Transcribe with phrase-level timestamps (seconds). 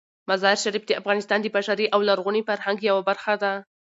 [0.29, 3.53] مزارشریف د افغانستان د بشري او لرغوني فرهنګ یوه برخه ده.